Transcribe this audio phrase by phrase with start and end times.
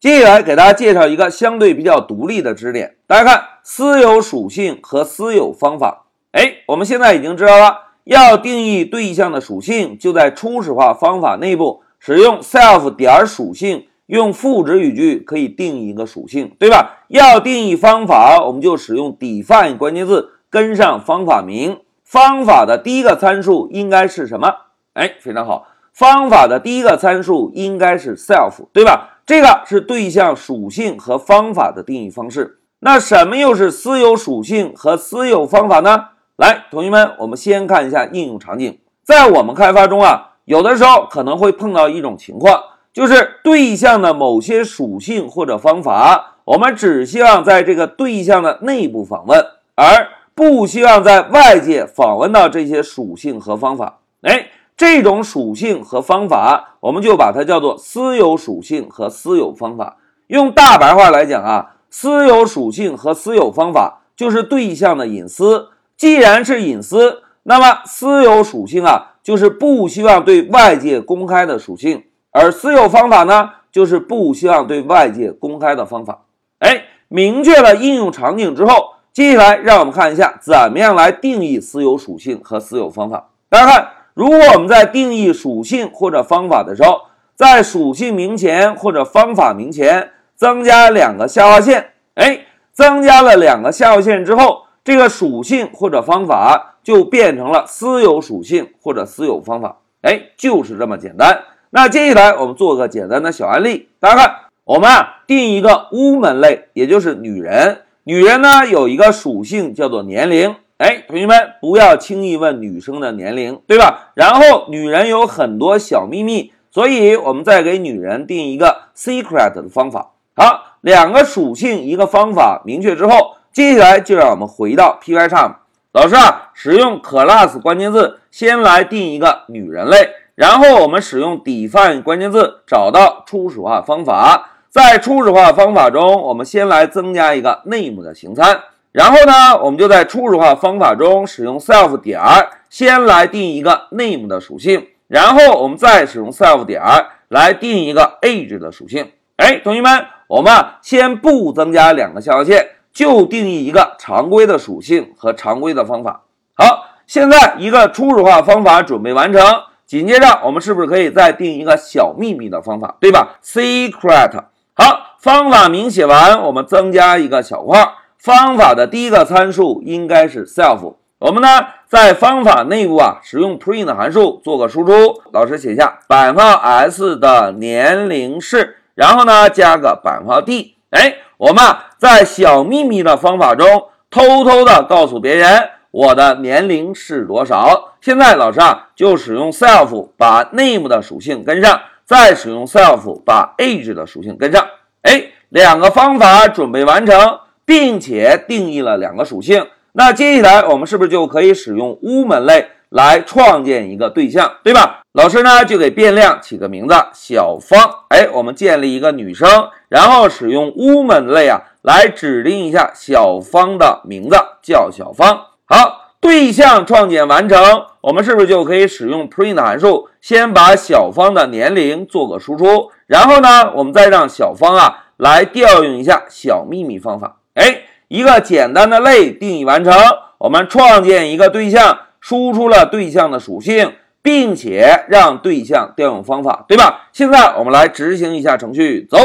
[0.00, 2.94] 接下来给大家介绍一个相对比较独立的知识点。
[3.08, 6.04] 大家看私有属性和私有方法。
[6.30, 16.98] 哎，我们现在已经知道了，要定义对象的属性，就在初始化方法内部使用 self 点属性，用赋值语句可以定义一个属性，对吧？
[17.08, 21.80] 要定义方法，我们就使用 define 关键字跟上方法名。
[22.04, 24.54] 方法的第一个参数应该是什么？
[24.94, 25.66] 哎，非常好，
[25.98, 29.18] 方法的第一个参数应该是 self，对吧？
[29.26, 32.60] 这个是对象属性和方法的定义方式。
[32.78, 36.10] 那什么又是私有属性和私有方法呢？
[36.36, 38.78] 来，同学们，我们先看一下应用场景。
[39.02, 49.44] 在我们开发中啊，有的时候可能会碰到一种情况，就是对象的某些属性或者方法，我们只希望在这个对象的内部访问，
[49.74, 50.06] 而
[50.36, 53.98] 不希望在外界访问到这些属性和方法。
[54.22, 54.47] 哎，
[54.78, 59.96] 这种属性和方法，我们就把它叫做私有属性和私有方法。
[60.28, 65.70] 用大白话来讲啊，私有属性和私有方法就是对象的隐私。
[65.96, 76.20] 既然是隐私，那么私有属性啊，就是不希望对外界公开的属性；而私有方法呢，就是不希望对外界公开的方法。
[76.60, 83.30] 哎，明确了应用场景之后，接下来让我们看一下怎么样来定义私有属性和私有方法。
[83.48, 87.02] 大家看，如果我们在定义属性或者方法的时候，
[87.36, 92.40] 在属性名前或者方法名前增加两个下划线，哎，
[92.72, 94.64] 增加了两个下划线之后。
[94.82, 101.42] 这个属性或者方法就变成了私有属性或者私有方法，哎，就是这么简单。
[101.70, 107.82] 那接下来我们做个简单的小案例，大家看，我们啊定一个 woman 类，也就是女人。
[108.02, 114.12] 女人呢有一个属性叫做年龄，哎，同学们不要轻易问女生的年龄，对吧？
[114.14, 120.12] 然后女人有很多小秘密，所以我们再给女人定一个 secret 的方法。
[120.34, 123.34] 好，两个属性一个方法明确之后。
[123.50, 125.54] 接下来就让我们回到 Pycharm，
[125.92, 138.60] 老师啊，使用 class 关键字先来定一个女人类，然后我们使用 define 关键字找到初始化方法，在初始化方法中，我们先来增加一个 name 的形参，
[138.98, 142.20] 然后呢，我们就在初始化方法中使用 self 点
[142.68, 146.82] 先来定一个 name 的属性，然后我们再使用 self 点
[147.28, 149.12] 来定一个 age 的属性。
[149.36, 152.70] 哎，同学们，我们先不增加两个下划线。
[152.92, 156.22] 就定义一个常规的属性和常规的方法。
[156.54, 159.40] 好，现在一个初始化方法准备完成，
[159.86, 164.42] 紧接着我们是不是可以再定一个小秘密的方法，对吧？Secret。
[164.74, 167.92] 好，方法名写完，我们增加一个小括号。
[168.18, 170.94] 方法的第一个参数应该是 self。
[171.20, 171.48] 我们呢，
[171.88, 175.20] 在方法内部啊，使用 print 函数做个输出。
[175.32, 180.74] 老师写下百分号 s 的年龄是，然后呢，加个百分号 d。
[180.90, 187.94] 哎，我们啊在小秘密的方法中偷偷的告诉别人我的年龄是多少。
[188.00, 194.64] 现在老师啊就使用 self 把 name 的属性跟上，再使用 self 把 age 的属性跟上。
[195.02, 199.66] 哎，两个方法准备完成，并且定义了两个属性。
[199.92, 202.68] 那接下来我们是不是就可以使用 woman 类？
[202.90, 205.02] 来创建一个对象，对吧？
[205.12, 207.78] 老师呢就给变量起个名字小芳。
[208.08, 215.38] 哎，我们建立一个女生，然后使用 woman 类啊来指定一下小芳的名字叫小芳。
[215.66, 217.62] 好，对象创建完成，
[218.00, 227.37] 我们是不是就可以使用 print 函数，先把小芳的年龄做个输出，然后呢，我们再让小芳啊来调用一下小秘密方法。
[227.58, 229.92] 哎，一个简单的类定义完成，
[230.38, 231.98] 我们创建一个对象。
[232.20, 237.08] 输出了对象的属性，并且让对象调用方法，对吧？
[237.12, 239.18] 现在我们来执行一下程序，走。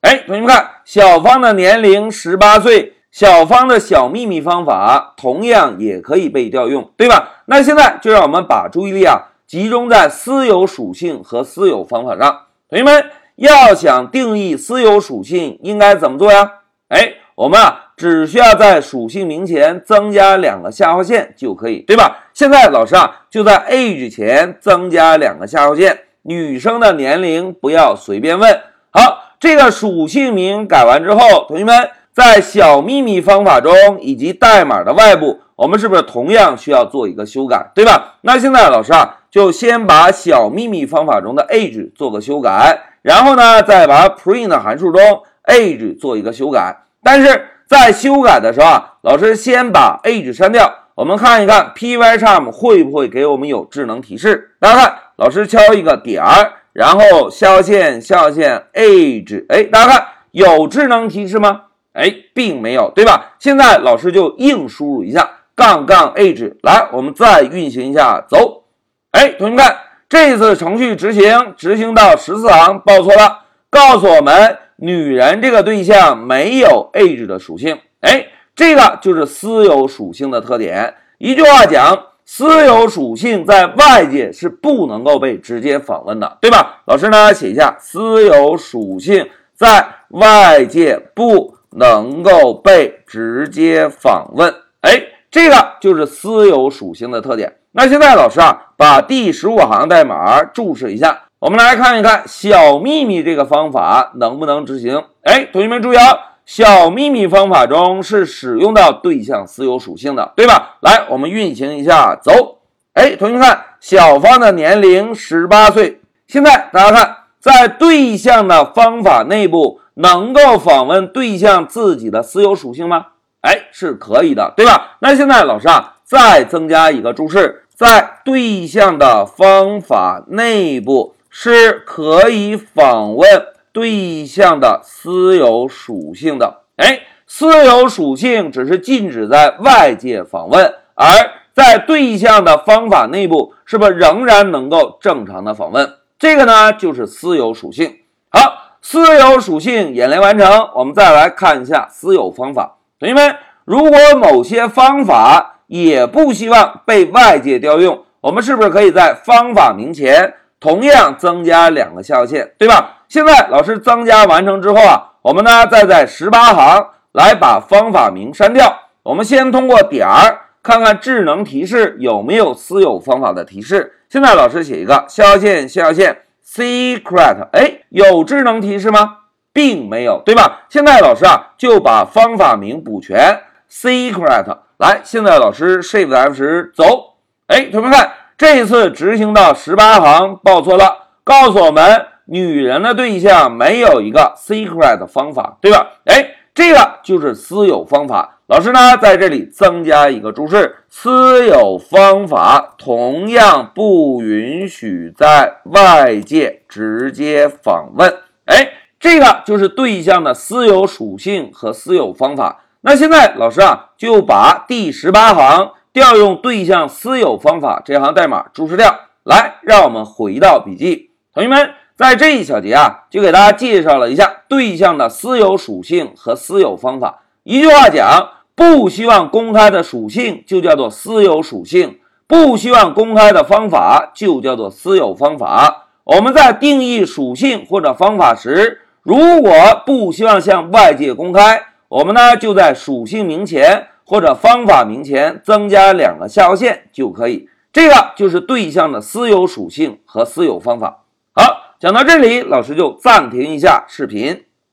[0.00, 7.44] 哎，同学们看，小芳的年龄十八岁，小芳的小秘密方法同样也可以被调用，对吧？
[7.46, 12.40] 那现在就让我们把注意力啊集中在私有属性和私有方法上。
[12.68, 16.50] 同学们要想定义私有属性，应该怎么做呀？
[16.88, 17.80] 哎，我们啊。
[17.96, 22.24] 只需要在属性名前增加两个下划线就可以，对吧？
[22.34, 28.60] 现在老师啊就在 age 前增加两个下划线，女生的年龄不要随便问。
[28.90, 38.16] 好，这个属性名改完之后，同学们在小秘密方法中以及代码的外部，我们是不是同样需要做一个修改，对吧？
[38.22, 47.50] 那现在老师啊就先把小秘密方法中的 age 做个修改，然后呢再把 print 函数中 age 做一个修改，但是。
[47.66, 54.50] 在修改的时候啊，老师先把 age 删掉，我们看一看 Pycharm 会不会给我们有智能提示。
[54.60, 61.62] 大家看，老师敲一个点儿，然后下划线下划线 age，哎，大家看有智能提示吗？
[61.94, 63.32] 哎，并没有，对吧？
[63.38, 68.64] 现在老师就硬输入一下杠杠 age，来，我们再运行一下，走。
[69.12, 69.74] 哎，同学们看，
[70.06, 73.38] 这次程序执行执行到十四行报错了，
[73.70, 77.78] 告诉我们女人这个对象没有 age 的属性。
[78.00, 80.94] 哎，这个就是私有属性的特点。
[81.18, 82.06] 一句话讲。
[82.26, 86.80] 私有属性在外界是不能够被直接访问的，对吧？
[86.86, 94.54] 老师呢写一下，私有属性在外界不能够被直接访问。
[94.80, 97.56] 哎，这个就是私有属性的特点。
[97.72, 105.04] 那现在老师啊，把第十五行代码注释一下，我们来看一看小秘密这个方法能不能执行。
[105.24, 106.38] 哎，同学们注意啊。
[106.46, 110.78] 小秘密方法中是使用到对象私有属性的，对吧？
[110.80, 112.60] 来，我们运行一下，走。
[112.94, 116.00] 哎，同学们看，小芳的年龄十八岁。
[116.26, 123.08] 现在大家看，在对象的方法内部能够访问对象自己的私有属性吗？
[123.42, 124.96] 哎，是可以的，对吧？
[125.00, 133.28] 那现在老师啊，再增加一个注释，在对象的方法内部是可以访问。
[133.72, 141.04] 对象的私有属性的，哎，私有属性只是禁止在外界访问，而
[141.52, 145.94] 在对象的方法内部，是不是仍然能够正常的访问？
[146.20, 147.96] 这个呢，就是私有属性。
[148.30, 152.76] 好，私有属性演练完成，我们再来看一下私有方法。
[153.00, 153.34] 同学们，
[153.64, 163.02] 如果某些方法也不希望被外界调用，我们是不是可以在方法名前同样增加两个下划线，对吧？
[163.06, 168.74] 现在老师增加完成之后啊，我们呢再在十八行来把方法名删掉。
[169.02, 173.92] 我们先通过点儿看看智能提示有没有私有方法的提示。
[174.08, 179.18] 现在老师写一个下划线下划线 secret，哎，有智能提示吗？
[179.52, 180.62] 并没有，对吧？
[180.70, 184.56] 现在老师啊就把方法名补全 secret。
[184.78, 187.16] 来，现在老师 shift F 十走，
[187.48, 192.06] 哎，同学们看，这次执行到十八行报错了，告诉我们。
[192.26, 195.88] 女人的对象没有一个 secret 方法，对吧？
[196.06, 198.38] 哎，这个就是私有方法。
[198.46, 208.10] 老师呢，在这里增加一个注释：私有方法同样不允许在外界直接访问。
[208.46, 212.62] 哎，这个就是对象的私有属性和私有方法。
[212.80, 218.98] 那现在老师啊，就把第十八行调用对象私有方法这行代码注释掉。
[219.22, 221.70] 来，让我们回到笔记，同学们。
[221.96, 227.20] 在这一小节啊，就给大家介绍了一下对象的私有属性和私有方法。
[227.44, 235.86] 一句话讲，不希望公开的属性就叫做私有属性，不希望公开的方法就叫做私有方法。
[236.02, 239.52] 我们在定义属性或者方法时，如果
[239.86, 247.48] 不希望向外界公开，我们呢就在属性名前或者方法名前增加两个下划线就可以。
[247.72, 251.04] 这个就是对象的私有属性和私有方法。
[251.32, 251.62] 好。
[251.80, 254.44] 讲到这里，老师就暂停一下视频。